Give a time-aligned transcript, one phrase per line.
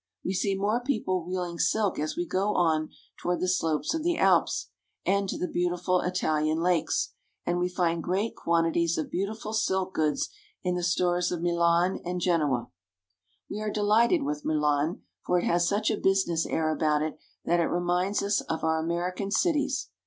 [0.25, 2.89] We see more people reeling silk as we go on
[3.21, 4.69] toward the slopes of the Alps,
[5.05, 7.11] and to the beautiful Italian lakes,
[7.45, 10.29] and we find great quantities of beautiful silk goods
[10.63, 12.71] in the stores of Milan and Genoa.
[12.71, 13.49] Milan Cathedral.
[13.51, 17.59] We are delighted with Milan, for it has such a business air about it that
[17.59, 19.89] it reminds us of our American cities.